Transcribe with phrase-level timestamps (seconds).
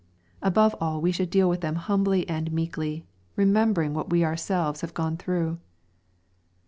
[0.41, 3.05] Aboi^e all, we should deal with them hurably and meekly,
[3.35, 5.59] remembering what we ourselves have gone through.